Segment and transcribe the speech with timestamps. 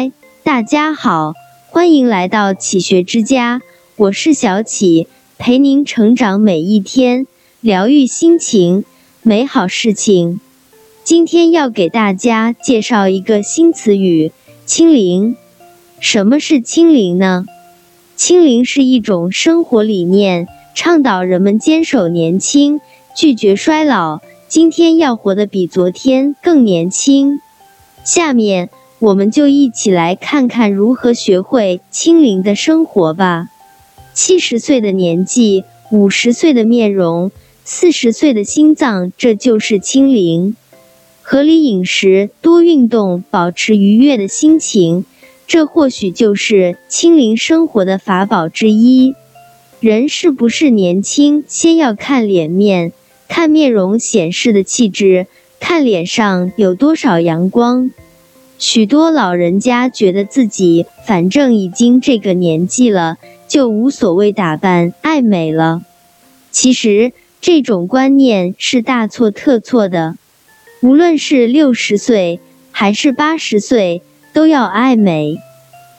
[0.00, 0.12] 嗨，
[0.44, 1.34] 大家好，
[1.68, 3.60] 欢迎来到启学之家，
[3.96, 7.26] 我是小启，陪您成长每一天，
[7.60, 8.86] 疗愈心情，
[9.20, 10.40] 美好事情。
[11.04, 14.32] 今天要给大家介绍一个新词语——
[14.64, 15.36] 清零。
[16.00, 17.44] 什么是清零呢？
[18.16, 22.80] 清零是一种生活理念，倡导人们坚守年轻，
[23.14, 24.20] 拒绝衰老。
[24.48, 27.40] 今天要活得比昨天更年轻。
[28.02, 28.70] 下面。
[29.00, 33.48] 我们就一起来看看如何学会清零的生活吧。
[34.12, 37.30] 七十岁的年纪，五十岁的面容，
[37.64, 40.54] 四十岁的心脏，这就是清零。
[41.22, 45.06] 合理饮食，多运动，保持愉悦的心情，
[45.46, 49.14] 这或许就是清零生活的法宝之一。
[49.80, 52.92] 人是不是年轻，先要看脸面，
[53.28, 55.26] 看面容显示的气质，
[55.58, 57.90] 看脸上有多少阳光。
[58.60, 63.16] 许多老人家觉得自己反正已经这个年纪了，
[63.48, 65.80] 就无所谓打扮爱美了。
[66.50, 70.16] 其实这种观念是大错特错的。
[70.82, 72.38] 无论是六十岁
[72.70, 74.02] 还是八十岁，
[74.34, 75.38] 都要爱美。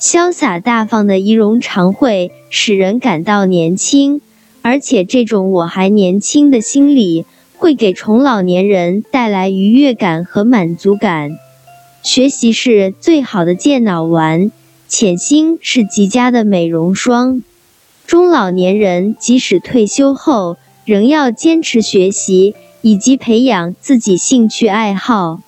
[0.00, 4.20] 潇洒大方的仪容常会使人感到年轻，
[4.62, 7.24] 而且这种我还年轻的心理
[7.56, 11.36] 会给中老年人带来愉悦感和满足感。
[12.04, 14.52] 学习是最好的健脑丸，
[14.88, 17.42] 潜心是极佳的美容霜。
[18.06, 25.40] 中老年人即使退休后，仍要坚持学习以及培养自己兴趣爱好，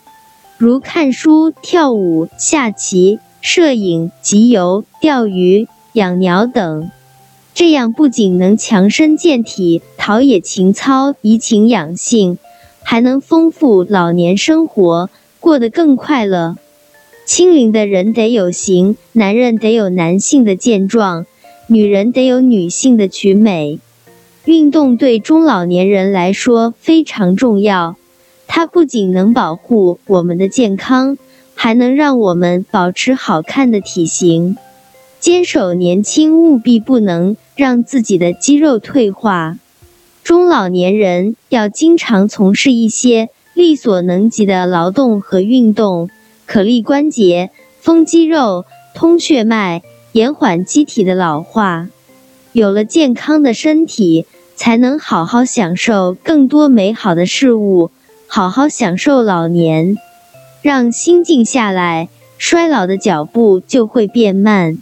[0.57, 6.91] 如看书、跳舞、下棋、摄影、集邮、钓鱼、养鸟等。
[7.53, 12.39] 这样不仅能强身健体、陶冶情操、怡情养性，
[12.83, 15.11] 还能丰富老年生活。
[15.41, 16.57] 过得更快乐。
[17.25, 21.27] 清零的人得有型，男人得有男性的健壮，
[21.67, 23.81] 女人得有女性的曲美。
[24.45, 27.97] 运动对中老年人来说非常重要，
[28.47, 31.19] 它不仅能保护我们的健康，
[31.57, 34.57] 还能让我们保持好看的体型。
[35.19, 39.59] 坚守年轻，务必不能让自己的肌肉退化。
[40.23, 43.31] 中老年人要经常从事一些。
[43.57, 46.11] 力所能及的劳动和运动，
[46.45, 47.51] 可利关节、
[47.81, 51.89] 丰肌肉、通血脉，延缓机体的老化。
[52.53, 57.91] 有了健康的身体，才能好好享受更多美好的事物，
[58.27, 59.97] 好好享受老年。
[60.61, 64.77] 让心静下来，衰老的脚步就会变慢。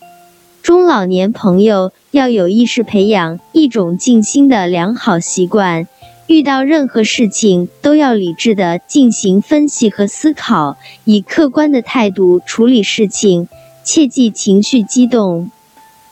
[0.65, 5.87] 中老年朋友要有意识培养一种静心的良好习惯。
[6.27, 13.49] 遇到任何事情都要理智的进行分析和思考，以客观的态度处理事情，
[13.85, 15.51] 切忌情绪激动。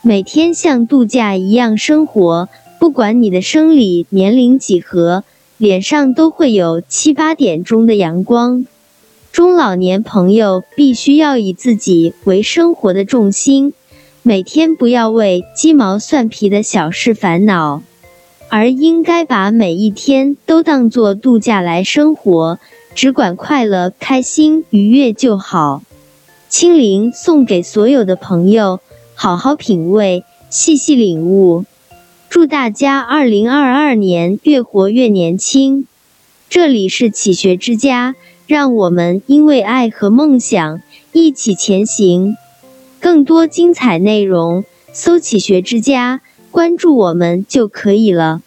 [0.01, 2.47] 每天像度假一样生活，
[2.79, 5.23] 不管你的生理年龄几何，
[5.57, 8.67] 脸上都会有七八点钟的阳光。
[9.31, 13.73] 中老年朋友必须要以自己为生活的重心，
[14.21, 17.81] 每天不要为鸡毛蒜皮的小事烦恼。
[18.55, 22.59] 而应该把每一天都当作度假来生活，
[22.93, 25.81] 只管快乐、开心、愉悦就好。
[26.49, 28.79] 清零送给所有的朋友，
[29.15, 31.65] 好好品味，细细领悟。
[32.29, 35.87] 祝大家二零二二年越活越年轻。
[36.47, 38.13] 这里是启学之家，
[38.45, 42.37] 让我们因为爱和梦想一起前行。
[42.99, 46.21] 更多精彩内容，搜“启学之家”。
[46.53, 48.43] 关注我们就可以了，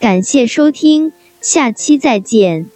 [0.00, 1.12] 感谢收听，
[1.42, 2.70] 下期再见。